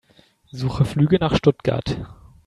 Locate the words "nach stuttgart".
1.17-1.99